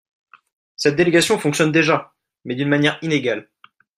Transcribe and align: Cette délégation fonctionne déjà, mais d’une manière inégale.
Cette 0.77 0.95
délégation 0.95 1.37
fonctionne 1.37 1.71
déjà, 1.71 2.15
mais 2.43 2.55
d’une 2.55 2.69
manière 2.69 2.97
inégale. 3.03 3.47